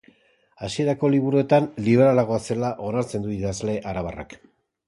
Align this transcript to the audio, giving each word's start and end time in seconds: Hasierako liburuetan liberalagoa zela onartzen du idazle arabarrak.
Hasierako 0.67 1.11
liburuetan 1.15 1.69
liberalagoa 1.89 2.41
zela 2.51 2.75
onartzen 2.89 3.27
du 3.29 3.37
idazle 3.39 3.81
arabarrak. 3.93 4.39